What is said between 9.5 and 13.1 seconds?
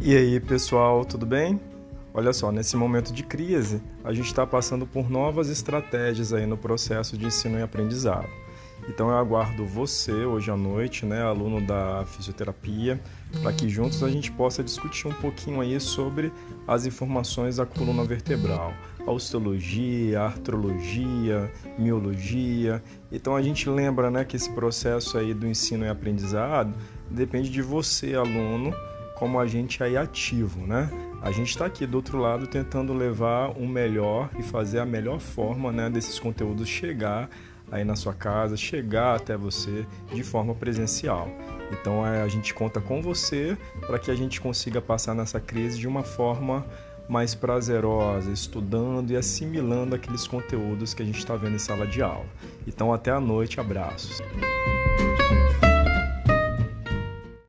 você hoje à noite, né, aluno da fisioterapia,